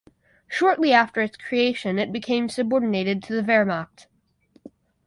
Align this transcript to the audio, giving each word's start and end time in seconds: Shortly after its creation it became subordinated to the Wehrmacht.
Shortly 0.47 0.93
after 0.93 1.21
its 1.21 1.37
creation 1.37 1.99
it 1.99 2.11
became 2.11 2.49
subordinated 2.49 3.21
to 3.21 3.33
the 3.35 3.43
Wehrmacht. 3.43 4.07